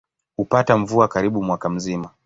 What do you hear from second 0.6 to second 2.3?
mvua karibu mwaka mzima.